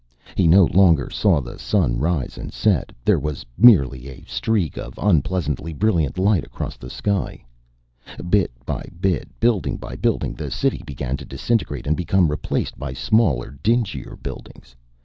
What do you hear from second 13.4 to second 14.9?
dingier buildings.